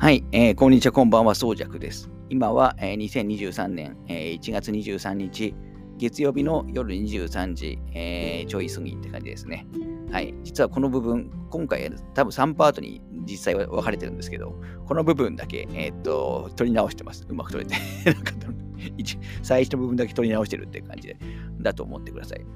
[0.00, 2.08] はい、えー、こんにちは、こんばんは、そうじゃくです。
[2.30, 5.56] 今は、えー、2023年、えー、1月23日、
[5.96, 9.66] 月曜日の夜23時、えー、ちょい過ぎって感じですね。
[10.12, 14.54] はい、実はこの部分、今回多分3パートに実際は分かれてるんですけど、
[14.86, 17.26] この部分だけ、えー、っと、取り直してます。
[17.28, 17.76] うまく取れて。
[19.42, 21.12] 最初の部分だけ取り直してるって感じ、
[21.60, 22.46] だと思ってください。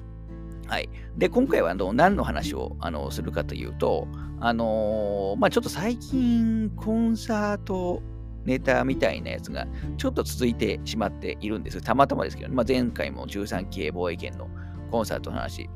[0.67, 0.89] はい。
[1.17, 4.07] で、今回はあの何の話をあのするかというと、
[4.39, 8.01] あのー、まあ、ちょっと最近、コンサート
[8.45, 11.81] ネタみたいなやつがちょっと続いてしまっているんです。
[11.81, 14.49] たまたまですけど、ねまあ、前回も13期防衛権の
[14.91, 15.69] コンサートの話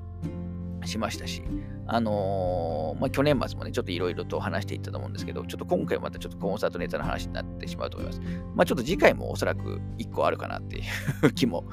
[0.85, 1.43] しましたし、
[1.85, 8.21] あのー、まあ、去年末もね、ちょっといろいろと話していったと思うんですけど、ちょっと今回またちょっとコンサートネタの話になってしまうと思います。
[8.55, 10.81] まあ、ちょっと次回もおそらく1個あるかなってい
[11.23, 11.63] う気も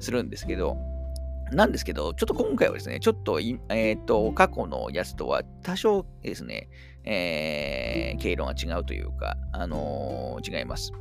[0.00, 0.76] するんですけど、
[1.52, 6.68] なんですけど、ちょっと今回はですね、ちょっと、えっ、ー、と、過去のやつとは多少ですね、
[7.04, 10.92] えー、経路が違うというか、あのー、違います。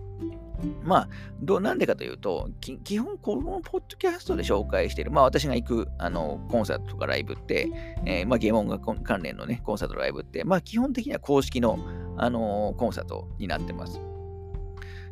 [0.84, 1.10] まあ、
[1.42, 7.70] どうなんでかというと、基本、このポッドキャストで紹介している、まあ、私が行くあのコンサートとかライブって、
[8.06, 11.80] えー、まあ、ゲーム音楽関連のね、コンサートライブって、まあ、基本的には公式の、
[12.18, 14.02] あのー、コンサートになってます。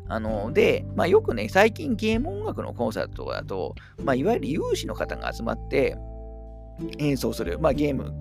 [0.08, 5.96] あの、で、まあよくね、最近ゲーム音楽のコンサートとかだと、まあいわゆる有志の方が集まって
[6.98, 8.14] 演奏する、まあゲーム、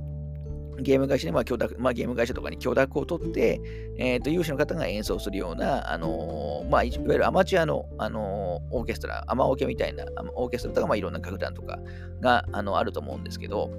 [0.81, 3.61] ゲーム会社に、まあ許諾、まあゲーム会社とかに許諾を取って、
[3.97, 11.79] え、ー、と、有志の方が演奏するような、あのー、まあいわゆるアマチュアの、あのー、オーケストラ、アマオケみたいなオーケストラとか、まあいろんな楽団とか
[12.19, 13.71] が、あの、あると思うんですけど、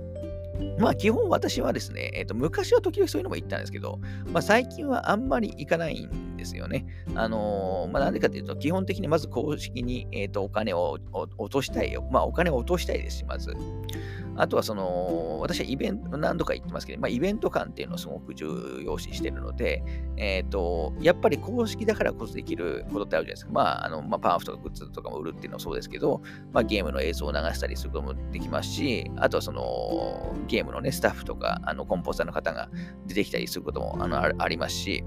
[0.78, 4.00] まあ基本私はですね、えっ、と、昔は時々そういうのも言ったんですけど、
[4.33, 6.86] まあ最近はあんまり行かないんですよね。
[7.14, 12.08] あのー、まあ、なんでかというと、基本的にまず公式に、えーと、お金を落としたいよ。
[12.11, 13.53] まあ、お金を落としたいですし、まず。
[14.39, 19.83] あとはその、私はイベント、何度か言ってますけど、まあ、イベント感っていうのをすごく重要視してるので、
[20.16, 23.53] えっ、ー、と、やっぱり公式だからこそできることってあるじゃないですか。
[23.53, 26.22] まあ、あの、まあ、パワーフとかグッズとかも売るっていうのもそうですけど、
[26.53, 32.69] まあ、ゲームの映像を流したりすることもできますし、あとはその、ゲームのね、スタッフとか、あの、コンポーザーの方が
[33.06, 35.05] 出てきたりすることもあのありますし、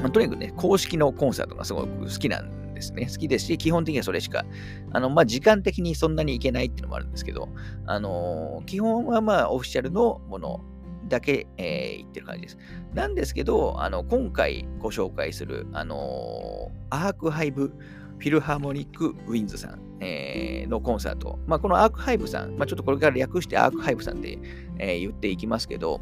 [0.00, 3.06] まあ、とにかくね、公式のコンサートがすごく好きなんですね。
[3.10, 4.44] 好きですし、基本的にはそれしか、
[4.92, 7.48] あの、まあ、時間的にそんなにいけないっていうのもあるんですけど、
[7.86, 10.60] あのー、基本はまあ、オフィシャルのもの
[11.08, 12.58] だけ、えー、行ってる感じです。
[12.94, 21.38] なんですけど、あの、今回ご紹介する、あのー、 Arc-hive Philharmonic Winds さん、え、のコンサート。
[21.46, 24.38] まあ、この Arc-hive さん、まあ、ちょっとこれから略して Arc-hive さんで、
[24.78, 26.00] えー、言っていきますけど、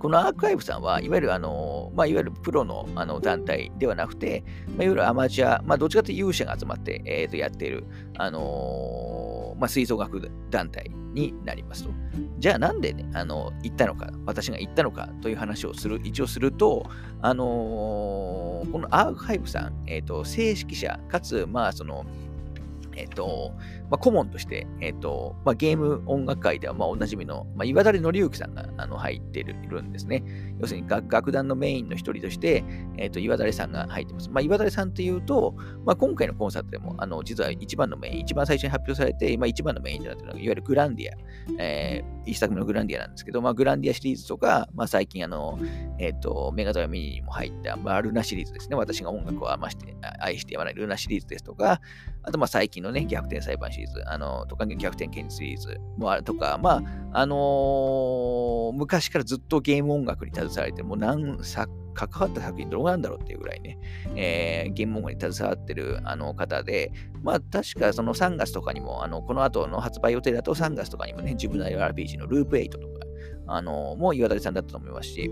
[0.00, 7.84] このアーカイブさんは、いわゆるあの、まあ、いわゆるプロのあの団体ではなくて、まあ、いわゆるアマチュア、まあ、どっちかというと勇者が集まって、えー、とやっている、
[8.16, 11.90] あのー、まあ、吹奏楽団体になりますと。
[12.38, 16.88] じゃあなんでね、あの、行ったのか、私が行ったのかという話をする、一応すると、
[17.20, 22.06] あのー、このアーカイブさん、えっ、と、正式者、かつ、まあ、その、
[23.00, 23.52] えっ、と、
[23.90, 30.22] まあ、顧問として、えっ、と、まあ、ゲーム音楽界では、まあ、おなじみの、まあ、岩垂紀之さんがあの入っているんですね。
[30.60, 32.62] 要するに楽団のメインの一人として、
[32.98, 34.28] えっ、と、岩垂さんが入ってます。
[34.30, 35.54] まあ、岩垂さんというと、
[35.86, 45.58] まあ、今回のコンサートでも、あの、実は一番のメイン、一番最初に発表されて、まあ、一番のメインとなっているのが、いわゆるグランディア、えー、一作目のグランディアなんですけど、まあ、グランディアシリーズとか、まあ、最近、あの、
[45.98, 48.76] えっ、と、メガドラミニにも入った、まあ、ルナシリーズですね。
[48.76, 51.80] 私が音楽を余して愛してやまないルナシリーズですとか、
[52.30, 56.82] あと、まあ、最近のね、逆転裁判シリーズ、あの、とか、逆転剣シリーズもあるとか、まあ、
[57.12, 63.78] あのー、昔からずっとゲーム音楽に携われて、もう何作、関わった作品どうなんだろうっていうぐらいね、
[64.14, 66.92] えー、ゲーム音楽に携わってるあの方で、
[67.24, 72.84] まあ確かその3月とかにも、あのこの後の発売予定だと3月とかにもね、自分の RPG のループ8とか、
[73.48, 75.30] あのもう岩谷さんだったと思いますし、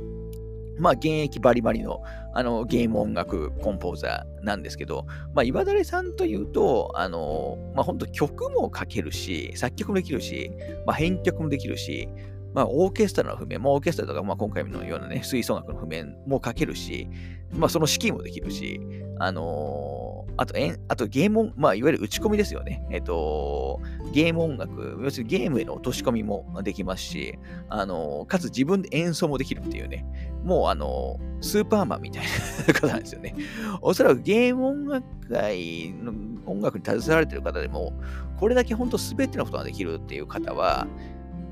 [0.79, 2.03] まあ、現役バリバリの
[2.35, 10.53] あのゲーム音楽コンポーザーなんですけど、まあ、岩垂さんというと、あの、まあ、本当曲も書けるし、作曲もできるし、
[10.87, 12.09] まあ、編曲もできるし、
[12.55, 17.09] まあ、オーケストラの譜面、まあ、オーケストラとか、まあ、今回のようなね、吹奏楽の譜面も書けるし、
[17.53, 18.81] まあ、その指揮もできるし、
[19.19, 19.98] あのー、
[20.39, 22.87] あと、えあとゲーム、まあ、いわゆる打ち込みですよね。
[22.91, 23.81] えっ、と、
[24.13, 27.37] ゲーム音楽、要するにゲームへの落とし込みもできますし、
[27.69, 30.07] あの、かつ自分で演奏もできるっていうね、
[30.45, 32.25] もうあの、スーパーマンみたい
[32.69, 33.35] な方なんですよね。
[33.83, 36.13] おそらくゲーム音楽界の
[36.47, 37.93] 音楽に携われてる方でも、
[38.39, 40.87] これだけ本当全てのことができるっていう方は、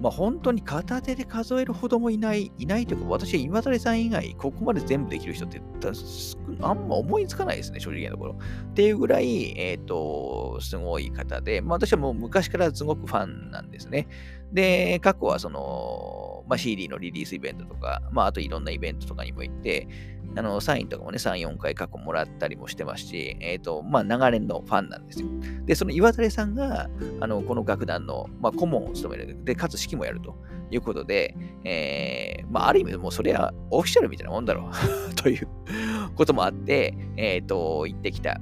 [0.01, 5.61] まあ、本当に片手で数えるほどもいない、いないというか、私は今谷さん以外、ここまで全部できる人って
[6.61, 8.39] あんま思いつかないですね、正直なところ。
[8.71, 14.09] っていうぐらい、えっ、ー、と、すごい方で、まあ私はもう昔からすごくファンなんですね。
[14.53, 19.89] で、過去はその、まあ、CD のリリースイベントとか、まあ、あといろんなイベントとかにも行って、
[20.37, 25.29] あの、サインとかもね、3、4回過去もらったりもしてますし、えっ、ー、と、まあ、長年のファンなんですよ。
[25.65, 26.91] で、その岩垂さんが、
[27.21, 29.43] あの、この楽団の、まあ、顧問を務める。
[29.45, 30.37] で、かつ指揮もやると
[30.71, 31.35] いうことで、
[31.65, 34.71] えー、まあ、ある意味、もうそれはオフィシャルみたいなもんだろ
[35.11, 35.49] う という
[36.15, 38.39] こともあって、えっ、ー、と、行ってきた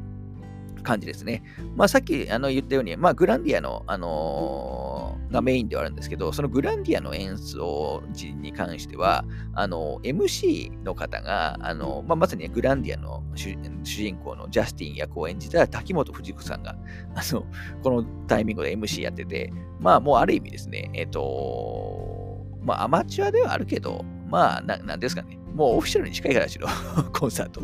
[0.85, 1.43] 感じですね。
[1.75, 16.77] まあ、さっきあの言ったように、まあ、グランディアの、あのー、がメインではあるんですけど、そのグランディアの演奏時に関しては、あの MC の方が、あのまあ、まさにグランディアの主人公のジャスティン役を演じた滝本藤子さんが、
[17.15, 17.45] あの
[17.83, 22.15] このタイミングで MC やってて、まあ、もうある意味ですね、えっ、と
[22.63, 26.67] まあ、アマチュアではあるけど、まあ、なんですかね、もうオフィシャルに近い形の
[27.15, 27.63] コンサート。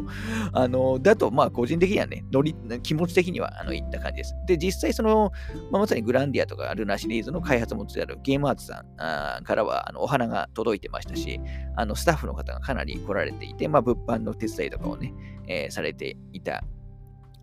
[0.53, 4.37] あの、だと、まあ、個人的にはね、ノリ、気持ち的には、あの、いった感じです。
[4.47, 5.33] で、実際、その、
[5.71, 11.41] まあ、まさにグランディアとかルナシリーズの開発元であるゲームアーツさんからは、あの、お花が届いてましたし、
[11.75, 15.13] あの、スタッフの方がかなり来られていて、まあ、物販の手伝いとかをね、
[15.49, 16.63] えー、されていた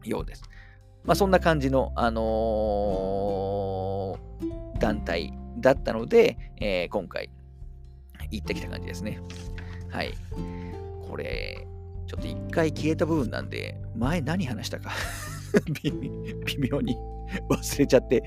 [0.06, 0.44] ようです。
[1.04, 7.30] まあ、そんな感じの、あのー、団体だったので、えー、今回、
[8.32, 9.20] 行ってきた感じですね。
[9.90, 10.14] はい。
[11.10, 11.68] これ、
[12.08, 14.92] ちょっと一回消えた部分なんで、前何話したか
[15.84, 15.92] 微
[16.58, 16.96] 妙に
[17.50, 18.24] 忘れちゃって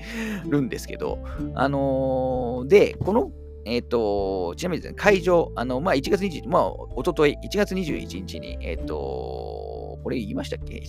[0.47, 1.19] るんですけど、
[1.55, 3.31] あのー、で、この、
[3.65, 10.81] えっ、ー、と、ちなみにですね、会場、あの、まあ、1月21、まあ、おととい、1月21日に、えっ、ー、と、これ言いましたっけ？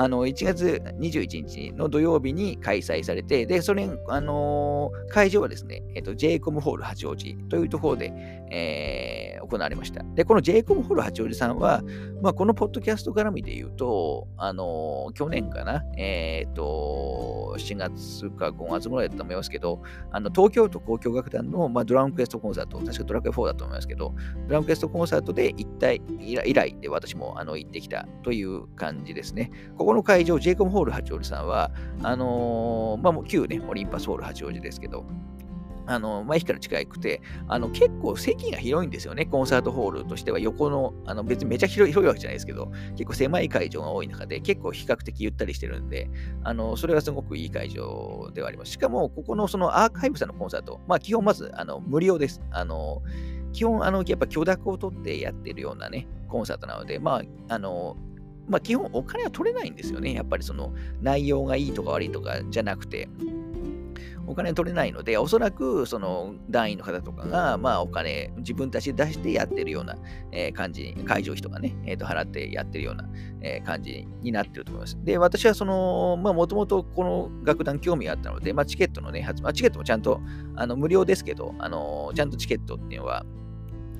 [0.00, 8.12] あの、1月21日の土曜日に開催されて、で、それ、あのー、会場はですね、えっ、と、JCOM ホール八王子というところで、
[8.52, 10.04] えー、行われました。
[10.14, 11.82] で、この JCOM ホール八王子さんは、
[12.22, 24.14] まあ、このポッドキャスト絡みで言うと、あのー、去年かな、えっ、と、7月か5月ぐらいだと思いますけど、あの、東京都交響楽団の、まあ、ドラムクエストコンサート、確かドラクエ4だと思いますけど、
[24.46, 29.50] ドラムクエストコンサートで一体以来で私もあの行ってきたという感じですね。
[29.76, 31.70] ここの会場、ジェイコムホール八王子さんは、
[32.02, 35.04] あのー、まあ、もう旧ね、オリンパスホール八王子ですけど、
[35.88, 39.24] あの、まあ、駅から近くて、あの、結構席が広いんですよね。
[39.24, 46.10] コンサートホールとしては横の、あの、別にめちゃ広い広いわけじゃないですけど、結構狭い会場が多い中で、結構比較的ゆったりしてるんで、
[46.44, 48.72] あの、それはすごくいい会場ではあります。
[48.72, 52.42] しかも、ここのそのアーカイブさんのコンサート、まあ、基本まず、あの、無料です。
[52.50, 53.02] あの、
[53.54, 57.96] 基本、あの、やっぱ許諾を取ってやってるようなね、コンサートなので、まあ、あの、
[58.48, 60.14] まあ、基本お金は取れないんですよね。
[60.14, 63.08] やっぱりその内容がいいとか悪いとかじゃなくて、
[64.28, 69.96] お金取れないので、おそらくその団員の方とかが、まあお金、自分たちで出してやってるような、
[70.32, 73.08] え、感じ、会場費とかね、えー、と払ってやってるような、
[73.40, 74.98] え、感じになってると思います。
[75.02, 80.20] で、私はその、まあもともとこの楽団興味があったので、まあチケットのね、発売、チケットもちゃんと、
[80.56, 83.24] あの無料ですけど、あのちゃんとチケットっていうのは、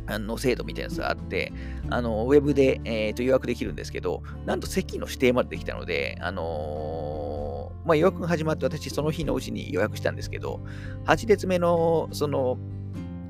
[0.09, 1.53] あの制度みたいなやつがあって、
[1.91, 10.61] あのウェブで、えー、と予約できるんですけど、なんと席の指定までできたので、あのー、まあ、予約が始まって私その日のうちに予約したんですけど、
[11.05, 12.59] 8列目のその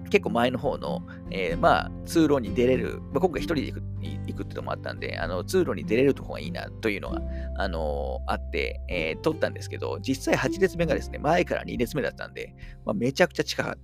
[0.08, 3.82] 結構前の方の、えー、まあ、通路に出れる、まあ、今回一人で行く
[4.26, 7.20] 行くってのもあったんで、あの通路に出れるとこがいいなというのが、
[7.56, 12.54] あのー、あって、えー、撮ったんですけど、実際8列目がですね、前から2列目だったんで、
[12.84, 13.78] まあ、めちゃくちゃ近かっ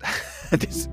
[0.50, 0.90] たです。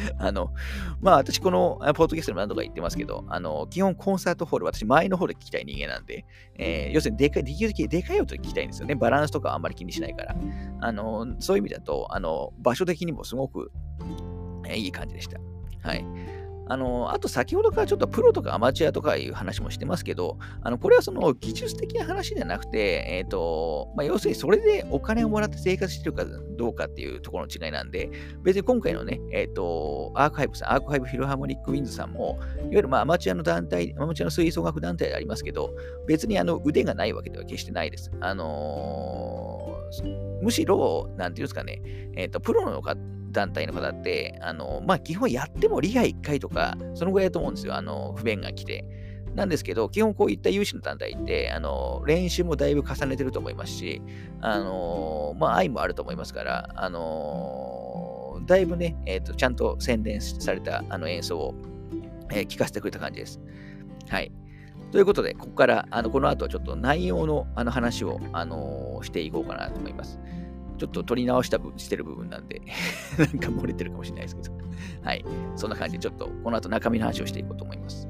[0.18, 0.52] あの、
[1.00, 6.24] まあ私このポッドキャストでも何度か言ってますけど、あの、基本コンサートホール、私前の方で聞きたい人間なんで、
[6.56, 8.94] えー、要するにでかい、できるだけでかい音で聞きたいんですよね。
[8.94, 10.36] バランスとかあんまり気にしないから。
[10.80, 13.72] あの、そういう意味だと、あの、場所的にもすごく、
[14.74, 15.38] いい感じでした。
[15.82, 16.04] はい。
[16.68, 26.24] あの、あと先ほどからちょっとプロとかアマチュアとかいう話もしてますけど、あの、これはその技術的な話じゃなくて、えっ、ー、と、まあ、要するにそれでお金をもらって生活してるか
[26.56, 28.10] どうかっていうところの違いなんで、
[28.42, 35.70] 別に今回のね、えっ、ー、と、アーカイブさん、アーカイブフィルハーモニックウィンズさんも、いわゆるまあアマチュアの団体、アマチュアの吹奏楽団体でありますけど、
[36.08, 38.10] 別にあの腕がないわけでは決してないです。
[38.20, 41.80] あのー、むしろ、なんていうんですかね、
[42.16, 42.96] えっ、と、プロの方
[43.36, 47.74] 団体の方って、あの、まあ、基本やっても利害1回とか、そのぐらいだと思うんですよ。
[47.76, 48.84] あの、不便が来て。
[49.34, 54.00] なんですけど、基本こういった有志の団体って、あの、練習もだいぶ重ねてると思いますし、
[54.40, 61.54] あの、まあ、愛もあると思いますから、あの、だいぶね、えっ、ー、と、ちゃんと洗練されたあの演奏を、
[62.30, 63.38] えー、聞かせてくれた感じです。
[64.08, 64.32] はい。
[64.92, 70.18] ということで、ここから、あのこの後はちょっと内容のあの話を、あのしていこうかなと思います。
[70.76, 72.60] ちょっと取り直したしてる部分なんで
[73.18, 74.66] なんか漏れてるかもしれないですけど
[75.02, 75.24] はい。
[75.54, 78.08] そんな感じで、ちょっとこの後中身の話をしていこうと思います。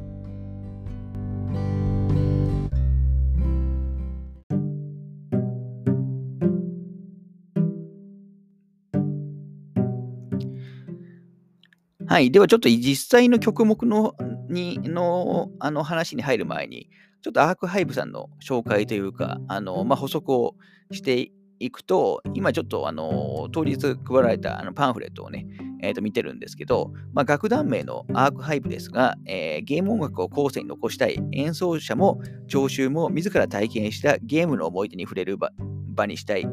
[12.08, 12.30] はい。
[12.30, 14.14] では、ちょっと実際の曲目の
[14.48, 16.88] にのあの話に入る前に、
[17.20, 20.54] ちょっとアークハイブさんの紹介というか、あのまあ、補足を
[20.92, 25.46] していくと、今ちょっとあの当日配られたあのパンフレットをね、
[25.82, 35.50] えー、と見てるんですけど、まあ、楽団名のアークハイブですが、えー、ゲーム音楽を後世に残したい演奏者も聴衆も自ら体験したゲームの思い出に触れる場
[35.96, 36.46] 場にしたい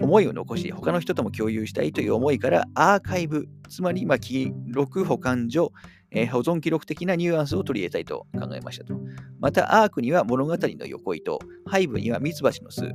[0.00, 5.72] 思いを残し他の人とも共有したいという思いからアーカイブつまりま記録保管所、
[6.10, 8.94] えー、保存記録的なニュアンスを取り入れたいと考えましたと。
[9.40, 12.92] またアークには物語の横糸ハイブにはミツバチの巣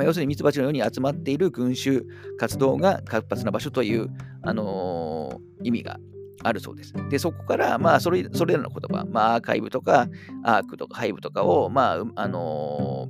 [0.00, 2.06] まあ、要するにミツバチのように集まっている群衆
[2.38, 4.08] 活動が活発な場所という、
[4.42, 5.98] あのー、意味が
[6.42, 6.94] あるそうです。
[7.10, 10.08] で、そこから、まあ、それそれらの言葉、まあ、アーカイブとか、
[10.42, 13.08] アークとかハイブとかを、まあ、あの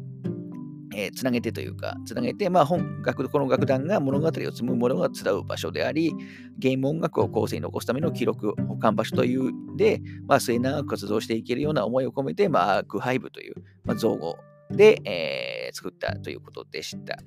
[0.92, 6.12] ー、えー、つなげてというか、つなげて、まあ、本楽この楽団が物語を紡ぐものが伝う場所であり、
[6.58, 13.54] ゲーム音楽を後世に残すための記録保管場所というで、まあ、末永く活動していけるような思いを込めて、まあ、アークハイブという、
[13.84, 14.36] まあ、造語
[14.70, 17.18] で、えー、作ったということでした。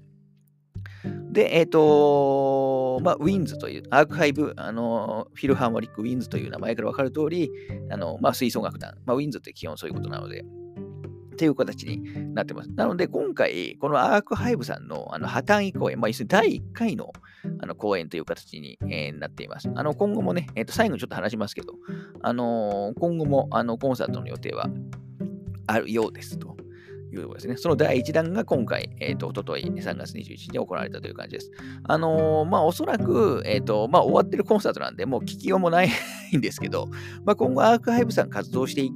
[1.31, 7.50] で、えっ、ー、とまあ、ウィンズという、アークハイブ、あのフィルハーモニック・ウィンズという名前から分かる通り、
[7.89, 10.43] あのまあ、吹奏楽団、まあ、ウィンズって基本そういうことなので、
[11.33, 12.69] っていう形になってます。
[12.71, 17.12] なので、今回、このアークハイブさんのあの破綻以降、まあ、要するに第1回の
[17.59, 19.69] あの公演という形に、えー、なっています。
[19.73, 21.73] あの今後もね、えー、と最後にちょっと話しますけど、
[22.21, 24.69] あのー、今後もあのコンサートの予定は
[25.67, 26.55] あるようですと。
[27.13, 27.58] いうころですね。
[27.58, 31.51] その第1弾が今回、え、ー、と、おととい3月21日に行われたという感じです。
[31.84, 35.89] あのー、まあ、おそらく、えっ、ー、と、まあ、終わってるコンサートなんで、もう聞きようもない
[36.36, 36.88] んですけど、
[37.25, 38.91] まあ、今後アークハイブさん活動してい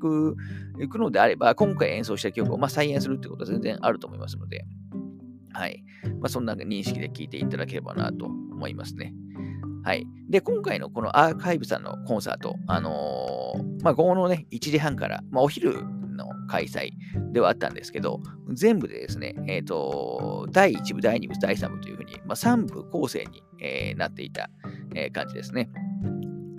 [0.00, 0.36] く
[0.80, 4.64] いくのであれば、今回演奏した曲を、まあ、再演するってことは全然あると思いますので、
[5.52, 5.82] はい。
[6.20, 9.12] まあ、そんな認識で聴いていただければなと思いますね。
[9.82, 10.06] はい。
[10.28, 15.82] で、今回のこのアーカイブさんのコンサート、あのー、まあ、午後のね、1時半から、まあ、お昼
[16.48, 16.90] 開催
[17.32, 18.20] ではあったんですけど、
[18.52, 24.50] 全部でですね、えっ、ー、と、第1部、第2部、第3部というふうに、まあ、3部構成に、えー、なっていた、
[24.94, 25.70] えー、感じですね。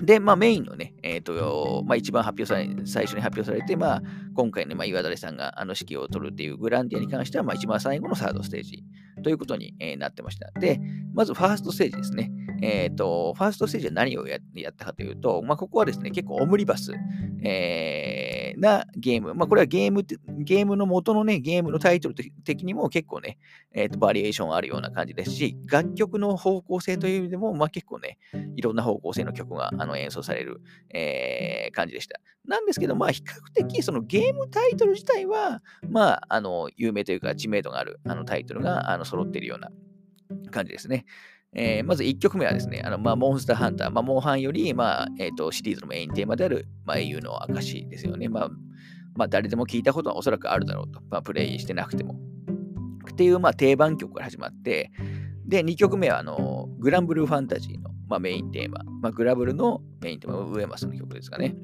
[0.02, 4.04] で、まあ、メインのね、えっ、ー、と、まあ、一番発表され、最初に発表されて、まあ、
[4.34, 8.84] 今回ね、まあ、岩垂さんがあの指揮を取るっていうグランディアに関しては、まあ、一番最後のサードステージ
[9.22, 10.52] ということに、え、なってました。
[10.60, 10.80] で、
[11.14, 12.32] まずファーストステージですね。
[12.62, 16.94] えっ、ー、と、ファーストステージは何をやったかというと、まあ、ここはですね、結構オムリバス、
[17.44, 19.34] えー、なゲーム。
[19.34, 23.38] まあ、これはゲーム、ゲームの元のね、ゲームのタイトル的にも結構ね、
[23.74, 28.18] えっ、ー、と、バリエーションあるような感じですし、楽曲の方向性という意味でも、まあ、結構ね、
[28.56, 30.62] いろんな方向性の曲があの演奏される、
[30.94, 32.20] えー、感じでした。
[32.46, 39.72] なんですけど、まあ、比較的、そのゲームタイトル自体は、まあ、あの、有名というか知名度があるあのタイトルがあの揃っているような
[40.52, 41.06] 感じですね。
[41.54, 48.30] えー、まず1曲目はですね、あのまあ、モンスターハンター、まあ、モンハンより、まあえーと、シリーズのメインテーマである、まあ、英雄の証ですよね。
[48.30, 48.50] まあ、
[49.16, 51.02] まあ、誰でも聞いたことはおそらくあるだろうと。
[51.10, 52.20] まあ、プレイしてなくても。
[53.12, 54.92] っていう、まあ、定番曲から始まって、
[55.46, 61.56] で、2曲目はあのグランブルーファンタジーの、まあ、メインテーマ、まあ、グラブルのメインテーマ、ウェマスの曲ですかね。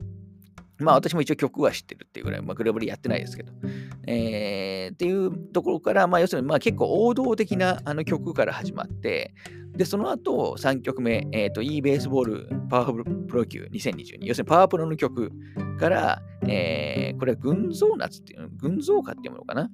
[0.80, 3.52] まあ私も一応曲は知ってるっていうぐらい、まあグラブルやってないですけど。
[4.08, 9.34] えー、っていうところから、まあ要するにまあ結構王道的なあの曲から始まって、
[9.76, 15.32] で、その後3曲目、えっ、ー、と e ベースボールパワープロ級2022、要するにパワープロの曲
[15.80, 19.70] から、えー、これは群像夏っていう、群像歌っていうものかな？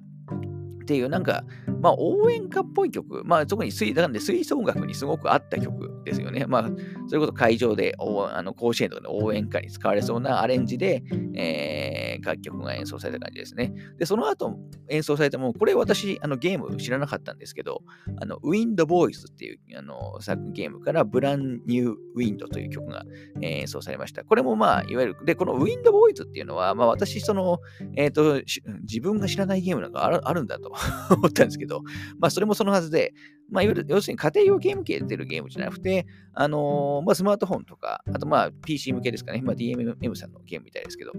[0.82, 1.44] っていう、なんか、
[1.80, 6.01] まあ、応援歌っぽい曲、まあ、特に吹なんで吹奏楽にすごく合った曲。
[6.04, 6.46] ですよね。
[6.46, 6.70] まあ、
[7.08, 11.02] それこそ会場で、あの甲子園とかで応援歌に使われそうなアレンジで、
[11.34, 13.72] えー、楽曲が演奏された感じですね。
[13.98, 14.56] で、その後
[14.88, 17.82] 演奏されたもの、これ私、あのゲーム知らなかったんですけど、
[18.20, 23.04] あの、ウィンドボーイズっていうあの作ゲームからブランニューウィンドという曲が、
[23.40, 24.24] えー、演奏されました。
[24.24, 27.58] これもまあ、いわゆる、で、このウィンドボーイズっていうのは、まあ私、その、
[27.96, 28.42] えっ、ー、と、
[28.82, 30.72] 自分が知らないゲームなんかあるんだと
[31.14, 31.82] 思ったんですけど、
[32.18, 33.14] まあ、それもそのはずで、
[33.50, 35.91] まあいわゆる、要するに家庭用ゲーム系で出るゲームじゃなくて、
[36.34, 41.12] あのー、まあ、スマートフォンとか、あとまあ PC 向けですかね、まあ、DMM さんのゲームみたいですけど、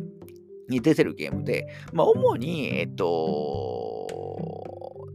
[0.70, 4.08] に出てるゲームで、まあ、主に、えっと、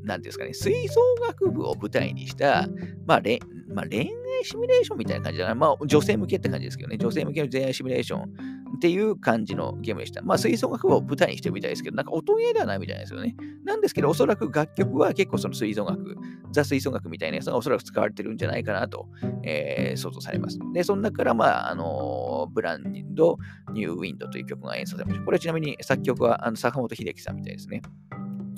[0.04, 2.68] なんですかね、吹奏楽部を舞台にした、
[3.06, 4.08] まあ、れまあ、恋愛
[4.44, 5.54] シミュレーションみたいな感じだな。
[5.54, 8.32] まあ、女性向けって感じですけどね、女性向けの恋愛シミュレーション
[8.76, 10.22] っていう感じのゲームでした。
[10.22, 13.36] まあ、吹奏楽を舞台にしてみたいですけど、なんか音ゲーではないみたいですよね。
[13.64, 16.16] なんですけど、おそらく楽曲は結構その吹奏楽、
[16.52, 19.08] ザ吹奏楽みたいなやつがおそらく使われてるんじゃないかなと、
[19.42, 20.58] えー、想像されます。
[20.72, 23.38] で、その中から、まあ、あの Brand
[23.72, 25.24] New Wind という曲が演奏されました。
[25.24, 27.82] これちなみに作曲はあの坂本英城さんみたいですね。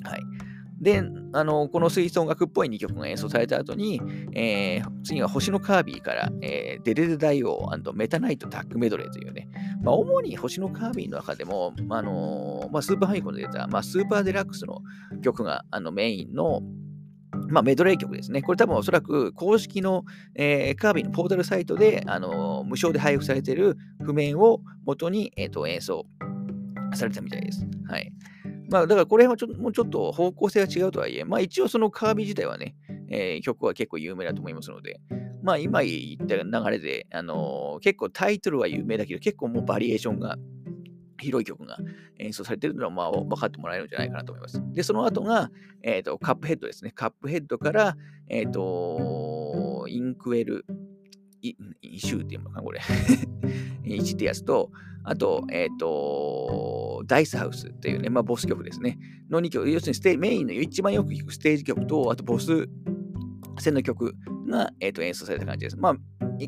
[0.03, 0.21] はい。
[0.81, 4.01] で、あのこの吹奏楽っぽい2曲が演奏された後に、
[4.33, 9.47] えー、次は星のカービィから、えー、デデデ大王メタナイトタッグメドレーというね、
[9.83, 14.81] まあ、主に星のカービィの中でも、あのまあ、スーパーファミコンで出た、まあ、スーパーデラックスの
[15.21, 16.61] 曲があのメインの、
[17.49, 18.41] まあ、メドレー曲ですね。
[18.41, 26.07] これ多分おそらく公式の、えー、カービィのポータルサイトで、あのー、無償で配布されている譜面を元に、えーと、演奏
[26.95, 27.67] されたみたいです。
[27.87, 28.11] はい。
[28.71, 32.73] まあ、だからこれはちょもうちょっと方向性が違うとはいえ、まあ一応そのカービィ自体はね、
[33.09, 35.01] えー、曲は結構有名だと思いますので、
[35.43, 40.37] まあ今言った流れで、あのー、結構タイトルは有名だけど、結構もうバリエーションが
[41.19, 41.77] 広い曲が
[42.17, 44.61] 演奏されているのは、まあ、分かってもらえるんじゃないかなと思います。
[44.73, 45.51] で、その後が、
[45.83, 46.91] えーと、カップヘッドですね。
[46.91, 47.95] カップヘッドから、
[48.29, 50.65] えっ、ー、と、インクエル、
[51.41, 52.79] イシューっていうのかな、これ。
[53.83, 54.71] 1ってやつと、
[55.03, 58.99] あと、えっ、ー、と、ダイスハウスっていうね、まあ、ボス曲ですね。
[59.29, 62.67] の2曲、要するにステメインの一番よく聴くステージ曲と、あとボス
[63.59, 64.15] 戦の曲
[64.47, 65.77] が、えーと演奏された感じです。
[65.77, 65.95] まあ、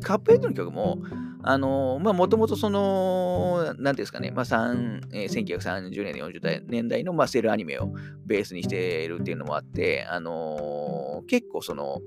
[0.00, 0.98] カップヘッドの曲も、
[1.46, 4.44] あのまあ、もともとその、なんていうんですかね、まあ、
[5.12, 7.92] えー、1930年、40年代の、まあ、セールアニメを
[8.24, 12.00] ベースにしているっていうのもあって、あのー、結構その、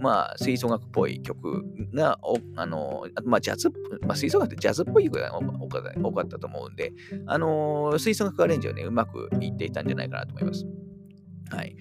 [0.00, 1.64] まあ、吹奏楽っぽい曲
[1.94, 2.18] が、
[2.56, 3.70] あの、まあ、ジャズ、
[4.02, 6.92] まあ、吹奏楽ってジャズっぽい曲が多かったと思うんで、
[7.26, 10.66] あの、吹奏楽アレンジはね、うまくいっていたんじゃないかなと思います。
[11.50, 11.76] はい。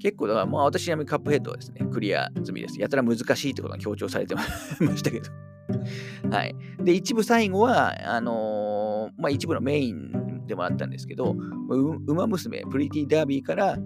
[0.00, 2.80] 結構、だから、まあ、私ちなみにカップヘッドはですね、クリア済みです。
[2.80, 5.30] やたら難しいってことが強調されてましたけど。
[6.30, 6.54] はい。
[6.82, 11.36] で、一部最後は、あの、まあ、一部のメインでもあったんですけど、
[11.68, 13.78] ウマ娘、プリティダービーから、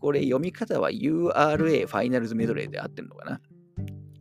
[0.00, 3.40] これ読み方は URA ファイナルズメドレーで合ってるのかな？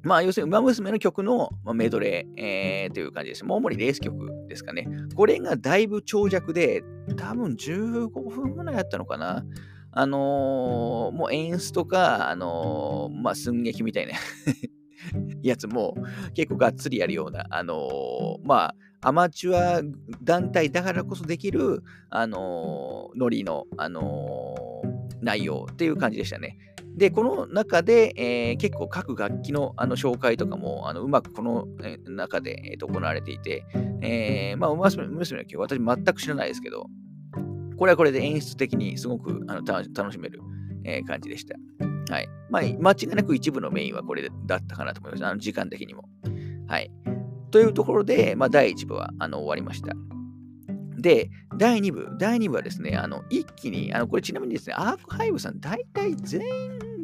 [0.03, 3.43] まあ、要するに、ウマ娘の曲のメドレー、えー、という感じです。
[3.43, 4.87] もう主にレース曲ですかね。
[5.15, 6.83] これがだいぶ長尺で、
[7.17, 9.43] 多分15分ぐらいあったのかな？
[9.97, 14.13] あのー、もう演出とか、あのー、まあ、寸劇みたいな
[15.41, 15.95] やつも
[16.33, 19.81] 結構がっつりやるような、あのー、まあ、アマチュア
[20.21, 24.74] 団体だからこそできる、あのー、ノリの、あのー、
[25.21, 26.57] 内容っていう感じでしたね。
[26.95, 33.65] で、この中で、えー、結構各楽器のあの紹介とかもあのうまくこの、え、中で、えー、と行われていて、
[34.01, 36.87] えー、まあ、娘の曲、私全く知らないですけど、
[37.77, 40.39] これはこれで演出的にすごくあの楽しめる、
[40.85, 41.55] えー、感じでした。
[42.13, 42.29] はい。
[42.49, 45.25] まあ、間違いなく一部のメインはこれだったかなと思います。
[45.25, 46.03] あの時間的にも。
[46.67, 46.91] はい。
[47.51, 49.93] というところで、まあ、第1部はあの終わりました。
[50.97, 56.41] で、第2部、第2部はですね、あの一気に、あのこれちなみにですね、アークハイブさん、大体全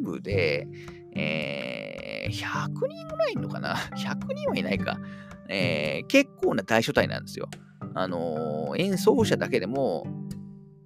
[0.02, 0.66] 部で、
[1.14, 4.98] えー、100人ぐらいいるのかな ?100 人はいないか。
[5.48, 7.48] えー、結構な大所帯なんですよ。
[7.94, 10.06] あのー、演奏者だけでも、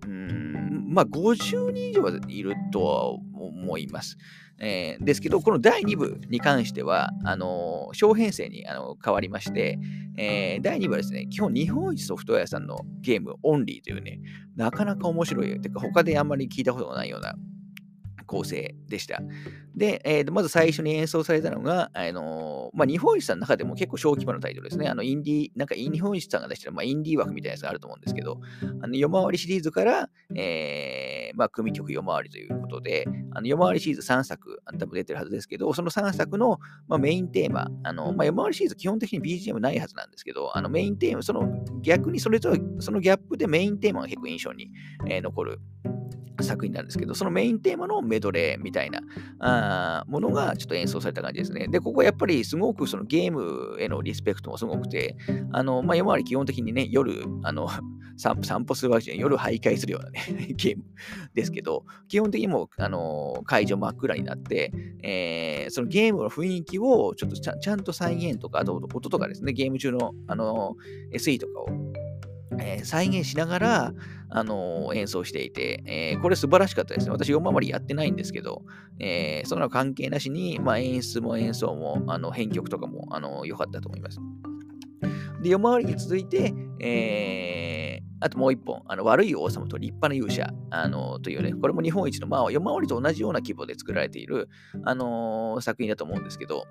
[0.07, 4.17] うん、まあ、50人以上はいるとは思います。
[4.59, 9.79] えー、ですけど、この第2部に関しては、あのー、小編成にあの変わりまして、
[10.17, 14.21] えー、第2部はですね、基本日本一ソフトウェアさんのゲームオンリーというね、
[14.57, 17.35] なかなか面白い、てか他であんまり聞いたことがないような
[18.27, 19.21] 構成でした。
[19.75, 24.89] で、えー、まず最初に演奏されたのが、あのー、まあ、日本一さんの中でも結構小規模なタイトルですね。
[24.89, 28.41] あのインディー、なんか日本一さんが出してる、まあ、インディー枠みたいなやつがあると思うんですけど、
[28.81, 36.59] あの夜回りシリーズから、えー、まあ、組曲夜回りということで、あの夜回りシリーズ3作、多分出てるはずですけど、その3作の、
[36.89, 41.49] まあ、メインテーマ、あのまあ、夜回りシリーズ基本的に BGM ないはずなんですけど、あのメインテーマ、その
[41.83, 44.71] 逆にそれとそのギャップでメインテーマが結構印象に、
[45.09, 45.61] えー、残る
[46.43, 49.01] 作品なんですけど、そのメインテーマのメドレーみたいな
[49.39, 51.69] あものがちょっと演奏された感じですね。
[51.69, 55.17] で、ここやっぱりすごくそのゲームへのリスペクトもすごくて、
[55.53, 57.69] あの、まあ、夜回り基本的にね、夜、あの、
[58.17, 60.21] 散歩するわけじゃない夜徘徊するようなね、
[60.57, 60.85] ゲーム
[61.35, 64.73] ですけど、基本的にもあの会場真っ暗になって、
[65.03, 70.77] えー、そのゲームの雰囲気をちょっとちゃちゃんと再現とか、あと音とかですね、ゲーム中のあの
[71.13, 71.67] SE とかを
[72.61, 73.93] えー、再現しながら、
[74.29, 77.13] あのー、演奏していて、えー、これ素晴らしかったですね。
[77.13, 78.63] 私、4回りやってないんですけど、
[78.99, 84.19] えそんな関係なしに、まあ、演出も演奏も、あの編曲とかも、あの良かったと思います。
[85.43, 87.77] で、4回りに続いて、えー
[88.21, 94.49] あともう一本、あの悪い王様と立派な勇者あのというね、これも日本一の、まあ、4回りと同じような規模で作られている、
[94.85, 96.65] あの作品だと思うんですけど、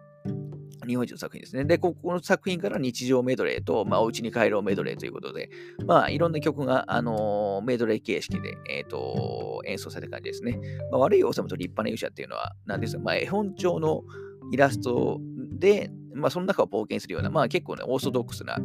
[0.88, 1.66] 日本一の作品ですね。
[1.66, 5.50] で、ここの作品から日常メドレーと、まあ、お家に帰ろうメドレーということで、
[5.86, 10.60] まあ、いろんな曲が、あのー、メドレー形式で、えーと、演奏された感じですね。
[10.92, 14.04] まあ、悪い王様と立派な勇者っていうのは、なんですか、まあ、絵本調の
[14.52, 15.20] イラスト
[15.54, 18.58] で、まあ、その中を冒険するような、まあ、結構ね、オーソドックスな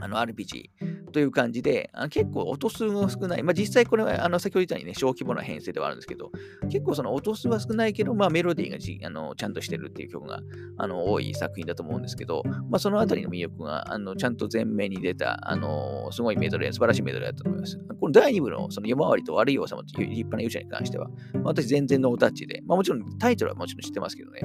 [0.00, 0.70] あの RPG
[1.12, 3.42] という感じで、あ結構音数が少ない。
[3.42, 6.30] まあ、実際これはあの先ほど言ったようにね、小規模な編成ではあるんですけど、
[6.70, 10.40] 結構その音数は少ないけど、まあ、メロディーがじあのちゃんとしてるっていう曲が
[10.78, 17.78] あの多い作品だと思うんですけど、まあ、そのあたりの魅力があのちゃんと前面に出た、あのすごいメドレー、素晴らしいメドレーだと思います。
[18.00, 24.42] この第2部のその夜回りと悪い王様という立派な勇者に関しては、まあ、私全然ノータッチで、まあ、もちろんタイトルはもちろん知ってますけどね、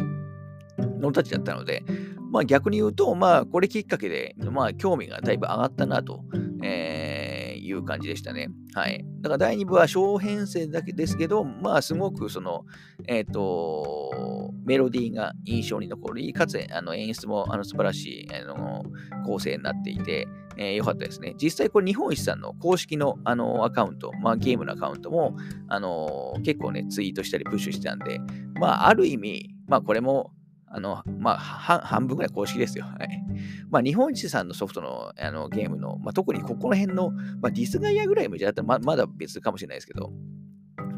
[0.77, 1.83] ノータッチだったので、
[2.31, 6.23] まあ逆に言うと、まあこれきっかけで、まあ興味がだいぶ上がったなと、
[6.63, 8.49] えー、いう感じでしたね。
[8.73, 9.05] はい。
[9.21, 12.65] だから第2部は小編成だけですけど、まあすごくその、
[13.07, 18.83] えっ、ー、と、メロディーが印象に残り、かつあの演出もあの素晴らしいあの
[19.25, 21.35] 構成になっていて、えー、よかったですね。
[21.41, 25.35] 実際これ日本一さんの公式のあのアカウント、まあゲームのアカウントも、
[25.67, 28.19] あの結構ね、ツイートしたりプッシュしてたんで、
[28.59, 30.31] まあある意味、まあこれも
[30.75, 32.83] あの、まあ、半分ぐらい公式ですよ。
[32.83, 33.23] はい。
[33.69, 40.11] まあ、日本一さんのソフトのあのゲームの、まあ、特にここら辺の、まあ、ディスガイアぐらい無事だったらままだ別かもしれないですけど、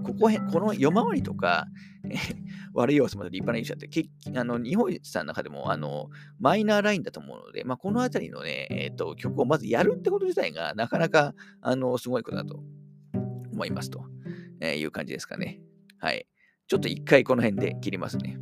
[0.04, 1.68] ここへこの夜回りとか、
[2.10, 2.16] え
[2.74, 6.10] 悪い要素まで立派な勇者ってけあの日本一さんの中でもあの
[6.40, 12.64] マイナーラインだと思うので、まあ、このあたりのね、えーと、曲をまずやるってこと自体がなかなかあのすごいことだと
[13.52, 14.06] 思いますと、
[14.60, 15.60] えー、いう感じですかね。
[16.00, 16.26] はい。
[16.68, 18.40] ちょっと一回この辺で切りますね。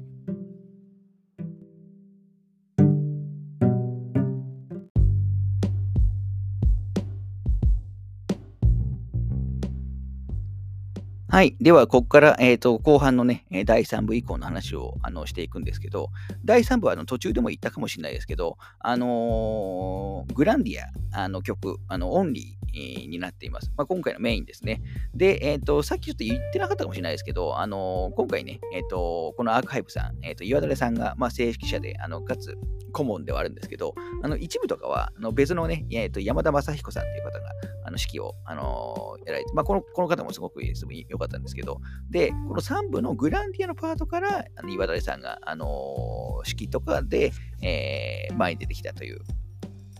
[11.35, 11.57] はい。
[11.59, 16.07] では、ここから、えーと、後半のね、第3部以降の話をあのしていくんですけど、
[16.45, 20.81] 第3部はあの途中でも言ったかもしれないですけど、あのー、グランディ
[21.13, 23.71] アあの曲、あのオンリー、になっています。
[23.77, 24.81] まあ、今回のメインですね。
[25.13, 32.57] で、えっ、ー、と、さっきちょっと言ってなかったかもしれないですけど、あの、今回ね、えっ、と、このアーカイブさん、えっ、と、岩垂さんが、まあ、正式者で、あの、かつ、
[32.91, 37.49] 顧問ではあるんですけど、あの、一部とかは、あの別のね、えっ、と、山田正彦さんという方が、
[37.85, 49.19] あの、指揮を、あのやられて、まあ、この、この方もすごく良かったかったんですけど、で、この3部のグランディアのパートから、あの岩垂さんが、あの指揮とかで、え前に出てきたという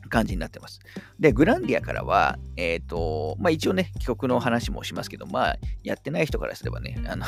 [0.10, 0.80] 感じになってます。
[1.20, 7.26] で、グランディアからは、えっ、ー、と、まあ一応ね、曲の話もしますけど、まあ、やってない人からすればね、あの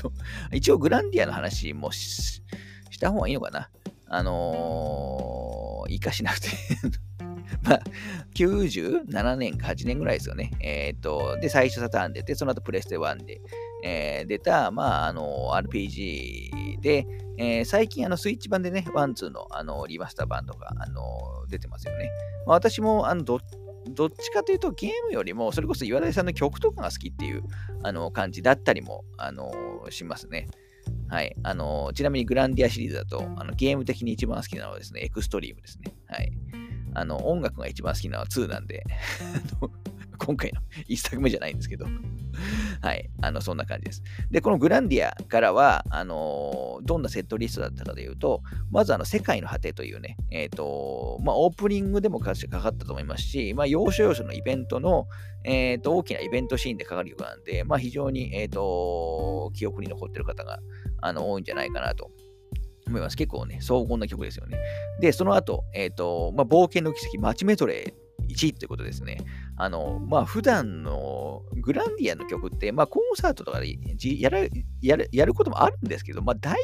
[0.52, 2.42] 一応グランディアの話もし
[3.00, 3.70] た方がいいのかな。
[4.10, 6.48] あのー、いいかしなくて
[7.62, 7.80] まあ、
[8.34, 10.52] 97年か8年ぐらいですよね。
[10.60, 13.40] えっ、と、で、最初サターン出て、その後プレステ1で、
[13.84, 21.02] えー、出た、まあ、あの、RPG で、えー、最近、あの、スイッチ版でね、 one、two の、あの、リマスター版とか、あの、
[21.48, 22.10] 出てますよね。
[22.46, 23.40] まあ、私も、あの、ど
[23.90, 27.42] どっちかというとゲームよりも、それこそ岩田さんの曲とかが好きっていう
[27.82, 29.50] あの感じだったりも、あの
[29.90, 30.46] しますね。
[31.08, 31.34] はい。
[31.42, 35.94] あのちなみにグランディアシリーズだと、あのゲーム的に一番好きなのはですね、エクストリームですね。
[36.06, 36.32] はい。
[36.98, 38.84] あの音楽が一番好きなのは2なんで
[40.18, 41.86] 今回の1作目じゃないんですけど
[42.80, 43.10] はい。
[43.22, 44.02] あの、そんな感じです。
[44.30, 55.08] で、このグランディアからは、あのー、どんなセットリストだったかというと、まず、あの、世界の果てというね、えっ、ー、と、まあ、オープニングでもかかったと思いますし、まあ、要所要所のイベントの、
[55.44, 60.60] えっ、ー、と、大きなイベントシーンでかかる曲なんで、まあ、非常に、えっ、と、記憶に残ってる方が、
[61.00, 62.10] あの、多いんじゃないかなと
[62.88, 63.16] 思います。
[63.16, 64.58] 結構ね、荘厳な曲ですよね。
[65.00, 69.18] で、その後、えっ、と、まあ、冒険の奇跡、マチメトレー1位ということですね。
[69.56, 73.76] あの、まあ、普段のグランディアの曲って、まあ、コンサートとかで
[74.20, 76.58] やるやるやることもあるんですけど、まあ、大体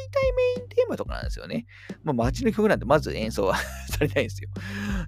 [0.57, 1.65] メインテーマとかなんですよね。
[2.03, 3.57] まあ、街の曲なんてまず演奏は
[3.89, 4.49] されないんですよ。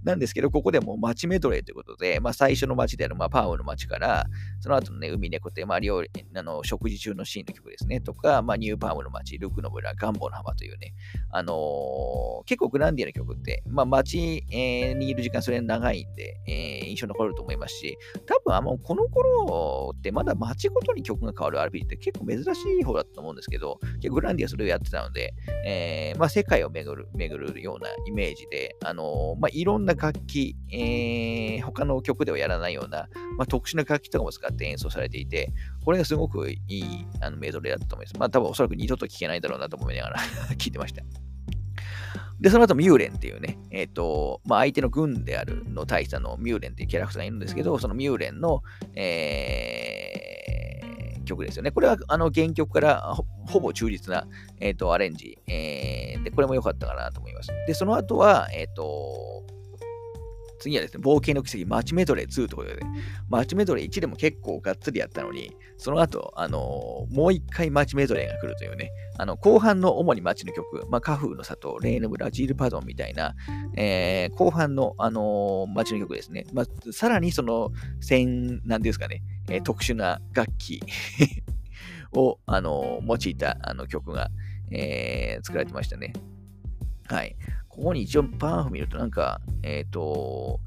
[0.03, 4.25] なんですけど、ここでも街メドレーということで、まあ、最初の街である、まあ、パウの街から、
[4.59, 10.93] その後のね、海猫って、まあ、料理、あの、食事中のシーンの曲ですね、とか、まあ、ニューパームの街、ルクの村、ガンボの浜というね、
[11.31, 23.79] あのー、結構グランディアの曲って、まあ、街、えー、にいる時間それ長いんで、えー、印象に残ると思いますし、多分あのこの頃ってまだ街ごとに曲が変わる RPG って結構珍しい方だと思うんですけど、
[24.09, 25.33] グランディアそれをやってたので、
[25.65, 33.07] えー、まあ、世界を巡る巡るようなイメージで、あのまあ、いろんな楽器、えー、他の曲ではやらないような、
[33.37, 38.19] まあ、特殊な楽器とかも使って演奏されていて、これがすごくいいあのメドレーだったと思います。
[38.19, 40.19] まあ多分おそらく二度と聴けないだろうなと思いながら
[40.57, 41.03] 聞いてました。
[42.39, 48.61] で、その後、ミューレンっていうね、えっ、ー、と、まあ、相手の軍であるの大佐のミューレンっていうキャラクターがいるんですけど、そのミューレンの、
[48.95, 51.71] えー、曲ですよね。
[51.71, 53.15] これは、あの、原曲から
[53.47, 54.27] ほぼ忠実な、
[54.59, 57.49] えっ、ー、と、アレンジ、えー、で、これも良かったかなと思います。
[57.65, 59.43] で、その後は、えっ、ー、と、
[60.59, 62.79] 次はですね、冒険の奇跡、マッチメドレー2ということで、
[63.29, 73.35] マッチメドレー1でも結構がっつりやったのに、その後、あのー、もう一回マッチメドレーが来るというね、あの、後半の主に街の曲、まあ、カフーの里、レーヌ村、ジールパドンみたいな、
[73.75, 76.45] えー、後半の、あのー、街の曲ですね。
[76.53, 80.81] まあ、さらにその、戦、なんですかね、えー、特殊な楽器
[82.13, 84.29] を、あの用いたあの曲が、
[84.71, 86.13] え作られてましたね。
[87.09, 87.37] はい。
[87.77, 90.59] ここに一応パンフ見るとなんか、えっ、ー、と、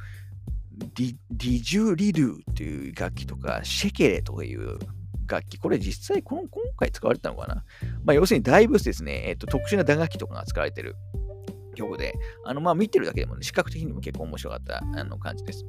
[0.94, 4.78] ディジュリドゥっていう楽器とか、シェケレという
[5.26, 7.64] 楽器、これ実際この今回使われてたのかな？
[8.04, 10.94] まあ要するにだいぶですね、えっ、ー、と特殊な打楽器とかが使われてる
[11.74, 15.66] 曲で、あのまあ見てるだけでもね、視覚的にも結構面白かったあの感じです。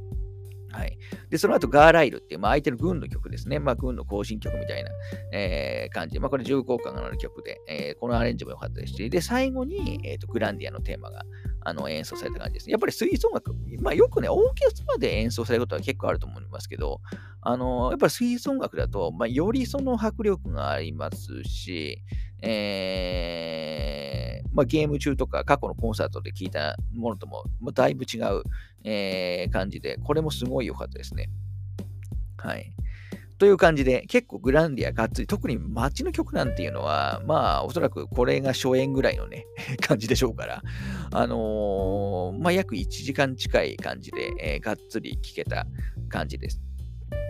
[0.72, 0.98] はい。
[1.30, 3.60] で、その後、ガーライルっていう、まあ、相手の軍の曲ですね。
[3.60, 4.92] まあ、軍の行進曲みたいな、
[5.34, 11.24] えー、感じ、まあ、これ重厚感がある曲で、えー、このアレンジも良かったですし、で、最後に、えーと、グランディアのテーマが
[11.64, 12.72] あの演奏された感じですね。
[12.72, 17.02] やっぱり吹奏楽、まあ、よくね、オーケストラで演奏されることは結構あると思いますけど、
[17.42, 22.04] あのやっぱり吹奏楽だと、まあ、よりその迫力がありますし、
[22.42, 24.01] えー、
[24.54, 28.44] まあ、ゲーム中とか過去のコンサートで聴いたものとも、まあ、だいぶ違う、
[28.84, 31.30] えー、感じで、これもすごい良かったですね。
[32.38, 32.74] はい。
[33.42, 39.48] という感じで、結構グランディアがっつり、特に街の曲なんていうのは、まあ、おそらくこれが初演ぐらいのね、
[39.82, 40.62] 感じでしょうから、
[41.12, 45.66] あのー、まあ、約1時間近い感じで、えー、がっつり聴けた
[46.08, 46.62] 感じです。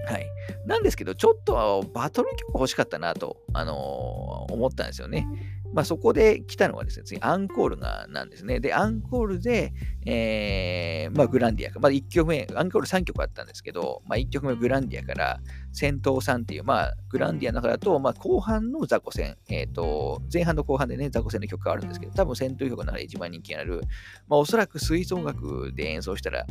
[0.06, 0.28] はい。
[0.66, 5.26] なんですけど、ちょっとバトル曲欲しかったなと、あのー、思ったんですよね。
[5.74, 8.60] まあ、そこで来たのがですね、次、アンコールがなんですね。
[8.60, 9.74] で、アンコールで、
[10.06, 15.40] えー、まあ、グランディアか、まあ、1曲目、アンコール3曲あったんですけど、まあ、1曲目、グランディアから、
[15.74, 23.82] 戦闘さんっていう、まあ、グランディアの中だと、まあ、後半の雑魚戦、えっ、ー、と、前半の後半でね、雑魚戦の曲があるんですけど、多分戦闘曲の中で一番人気になる、
[24.28, 26.46] まあ、おそらく吹奏楽で演奏したら、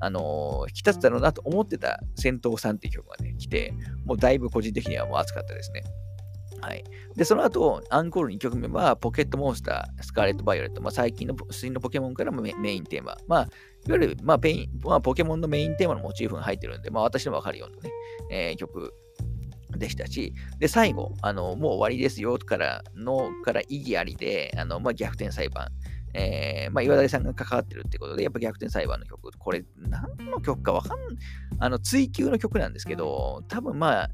[0.00, 3.72] あのー、引き立つだろうなと思ってた戦闘3っていう曲がね、来て、
[4.04, 5.84] もうだいぶ個人的にはもう熱かったですね。
[6.64, 6.82] はい。
[7.14, 13.18] で、その後、アンコール2曲目は、ポケットモンスター、スカーレット・バイオレット、まあ、最近の新のポケモンからもメインテーマ。
[13.28, 13.50] まあ、いわ
[13.88, 17.90] ゆる、まあメインまあ、ポケモンのメインテーマのモチーフが入ってるんで、まあ、私のわかるようなね、
[18.30, 18.94] えー、曲
[19.76, 25.68] でしたし、で、最後、あの、もう終わりですよからの、から異議ありで、あの、まあ、逆転裁判。
[26.14, 30.98] えー、まあ、岩谷さんが関わってるってことで、やっぱ逆転裁判の曲、これ、何の曲かわかん
[31.58, 34.10] あの、追求の曲なんですけど、多分まあ、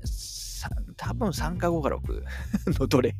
[0.96, 2.22] 多分3か5か6
[2.80, 3.14] のどれ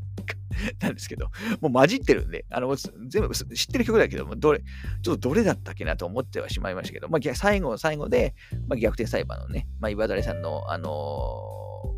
[0.81, 1.27] なんですけど、
[1.61, 4.63] もう混じってるんで、あの全部知ってる曲だけども、どれ、
[5.03, 8.35] ちょっとどれだったっけなと思ってはしまいましたけど、まあ、最後の最後で、
[8.69, 10.91] まあ、逆転裁判のね、まあ、岩谷さんの、あの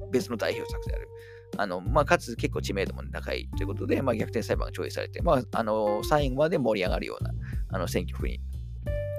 [0.09, 1.09] ー、別の代表作である、
[1.57, 7.33] あの、まあ、かつ結構知名度も高いということで、まあ、逆転裁判が調理されて、まあ、あのー、最後まで盛り上がるような、
[7.70, 8.40] あの、選曲に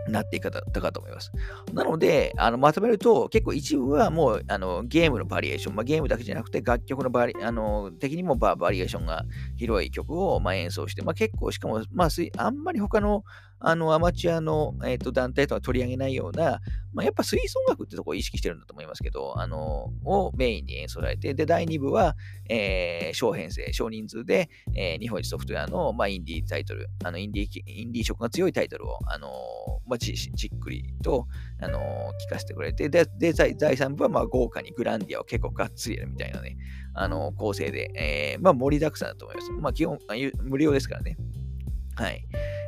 [0.07, 1.31] なっていかたかと思います。
[1.73, 13.23] なので、あのまとめると、結構一部はもうあのゲームのバリエーション、まあ、ゲームだけじゃなくて楽曲のバリあの的にもバリエーションが広い曲をま演奏して、まあ、結構しかも、まあ、あんまり他の
[13.65, 16.59] あのアマチュアの、えーと、団体とは取り上げないような、
[16.93, 22.17] まあ、やっぱ吹奏楽ってとこを意識してるんだと思いますけど、あのをメインに演奏されて、で、第2部は、
[22.49, 29.29] えー、小編成、少人数で、えー、日本一ソフトウェアの、まあ、インディータイトル、あのインディーインディー色が強いタイトルを、あの
[29.87, 31.27] まあ、じじっくりと、
[31.61, 31.79] あの
[32.27, 36.57] 聞かせてくれて、で、で第3部はまあ豪華にグランディアを結構がっつりやるみたいなね、
[36.95, 39.51] あの構成で、えー、まあ、盛りだくさんだと思います。
[39.51, 39.97] まあ、基本、
[40.41, 41.15] 無料ですからね。
[41.95, 42.25] はい。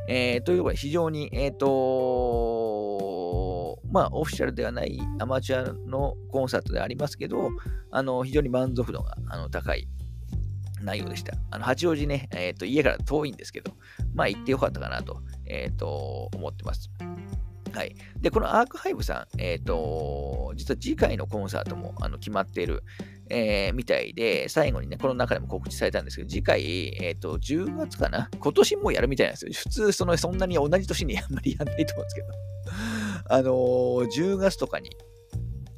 [0.08, 2.86] えー、ということで、非常に、えっ、ー、と
[3.92, 7.50] まあ、オフィシャルではないアマチュアのコンサートでありますけど、
[7.92, 9.88] あの非常に満足度があの高い
[10.82, 11.34] 内容でした。
[11.52, 13.72] あの八王子ね、え、ー、と、家から遠いんですけど、
[14.14, 16.90] まあ行ってよかったかなと、えっ、と、思ってます。
[17.74, 17.96] はい。
[18.20, 22.84] で、このアークハイブさん、えっ、と、実は次回のコンサートもあの決まっている、
[23.30, 28.30] えー、みたいで、最後にね、この中でも告知されたんですけど、次回、えっ、ー、と、10月かな？
[28.40, 29.52] 今年もやるみたいなんですよ。
[29.54, 32.28] 普通、その、そんなに同じ年にあんまりやんないと思うんですけど。
[33.28, 34.92] あのー、10月とかに、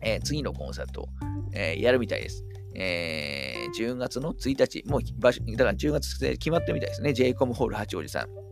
[0.01, 1.07] えー、次のコンサート、
[1.53, 2.43] えー、やるみたいです。
[2.75, 7.13] えー、10月の1日、もう場所、だから10月で決まってるみたいですね。
[7.13, 8.47] j イコムホール八王子さん。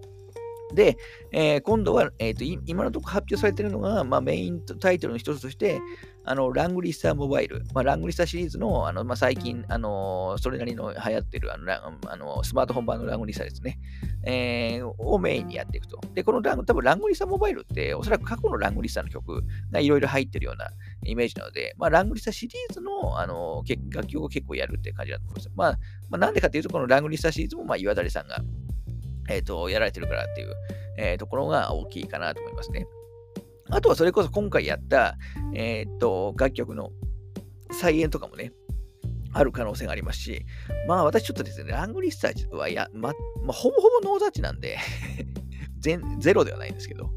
[0.74, 0.98] で、
[1.32, 5.80] えー、今度は、えーと、今のところ発表されているのが、まあ、メインタイトルの一つとして、
[6.28, 11.72] あのラングリッサーモバイル、まあ、ラングリッサーシリーズのあの、まあ、最近、あのそれなりの流行ってるあの
[12.08, 13.80] あのスマートフォン版のラングリッサーですね、
[14.24, 16.00] えー、をメインにやっていくと。
[16.14, 20.70] で、このラン多分ラングリッサーモバイルって、おそらく過去のラングリッサーの曲がいろいろ入ってるような
[21.04, 25.52] イメージなので、まあ、ラングリッサーシリーズのあの楽曲を結構やるって感じだと思います。
[25.56, 25.72] まあ、
[26.10, 28.40] まあ、なんでかっていうと、このラングリッサーシリーズも、まあ、岩谷さんが、
[29.30, 30.54] えっ、ー、と、やられてるからっていう、
[30.98, 32.88] えー、ところが大きいかなと思いますね。
[33.70, 35.18] あとはそれこそ今回やった、
[35.54, 36.92] えー、っと、楽曲の
[37.72, 38.54] 再演とかもね、
[39.34, 40.46] ある可能性がありますし、
[40.88, 44.78] まあ私ちょっとですね、ラングリッサーはや、ま、まあ、ほぼほぼノータッチなんで
[45.80, 47.12] ゼロではないんですけど、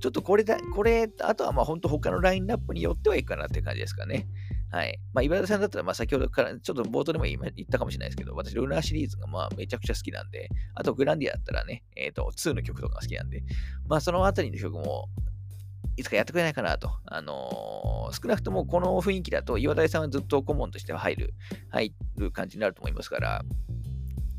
[0.00, 4.28] ちょっとこれだ、これ、あとはまあ本当他のラインナップによってはいいかなって感じですかね。
[4.70, 5.00] はい。
[5.12, 13.42] まあ、岩田さんだったら、まあ、先ほどから、ちょっと冒頭でも言ったかもしれないですけど、私、ルーナーシリーズがまあめちゃくちゃ好きなんで、あと、グランディアだったらね、えっ、ー、と、2の曲とかが好きなんで、
[13.88, 15.08] まあ、そのあたりの曲も、
[15.96, 16.90] いつかやってくれないかなと。
[17.06, 21.34] あのー、少なくともこの雰囲気だと、岩田さんはずっと顧問としては入る、
[21.70, 23.42] 入る感じになると思いますから、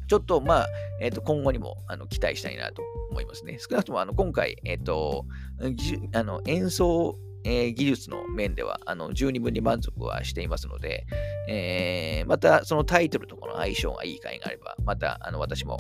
[0.08, 0.68] ちょっとまあ、
[1.00, 3.58] えっ、ー、と、今後にもあの期待したいなと思いますね。
[3.60, 5.26] 少なくともあの今回、えっ、ー、と、
[6.14, 11.08] あの演奏、えー、技術の面ではあの十二分に満足はしていますので、
[11.48, 15.78] えー、またそのタイトルとこの相性がいい回があれば、またあの私も、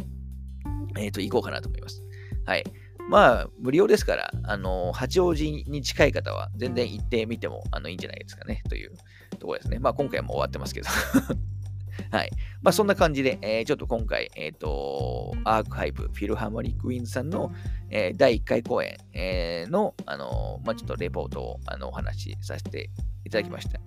[0.97, 2.01] えっ、と、行こうかなと思います。
[2.45, 2.63] はい。
[3.09, 8.91] まあ、無料ですから、あの、八王子に近い方は全然行ってみてもあのいいんじゃないですかね、という
[9.39, 9.79] ところですね。
[9.79, 10.87] まあ、今回も終わってますけど
[12.11, 12.31] はい。
[12.61, 17.51] まあ、そんな感じで、えー、ちょっと今回、えっ、ー、と、アークハイブ、フィルハーモニックウィンズさんの、
[17.89, 22.89] えー、第1回公演、えー、の、あのまあ、ちょっとレポートをあのお話しさせて
[23.25, 23.79] いただきました。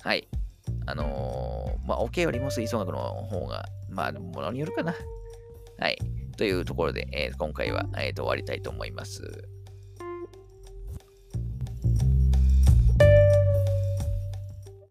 [0.00, 0.28] はい。
[0.86, 4.94] あのまあ、OK よりも吹奏楽の方が、まあ、ものによるかな。
[5.78, 5.98] はい。
[6.36, 9.48] というところで、えー、今回は、えーと、終わりたいと思います。